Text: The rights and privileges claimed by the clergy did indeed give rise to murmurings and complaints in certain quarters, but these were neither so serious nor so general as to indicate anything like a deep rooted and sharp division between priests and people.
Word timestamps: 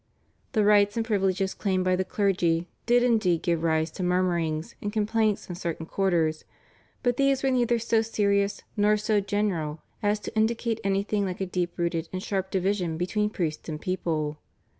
The 0.53 0.65
rights 0.65 0.97
and 0.97 1.05
privileges 1.05 1.53
claimed 1.53 1.85
by 1.85 1.95
the 1.95 2.03
clergy 2.03 2.67
did 2.87 3.03
indeed 3.03 3.43
give 3.43 3.61
rise 3.61 3.91
to 3.91 4.01
murmurings 4.01 4.73
and 4.81 4.91
complaints 4.91 5.47
in 5.47 5.53
certain 5.53 5.85
quarters, 5.85 6.43
but 7.03 7.17
these 7.17 7.43
were 7.43 7.51
neither 7.51 7.77
so 7.77 8.01
serious 8.01 8.63
nor 8.75 8.97
so 8.97 9.19
general 9.19 9.83
as 10.01 10.19
to 10.21 10.35
indicate 10.35 10.81
anything 10.83 11.23
like 11.23 11.39
a 11.39 11.45
deep 11.45 11.77
rooted 11.77 12.09
and 12.11 12.23
sharp 12.23 12.49
division 12.49 12.97
between 12.97 13.29
priests 13.29 13.69
and 13.69 13.79
people. 13.79 14.39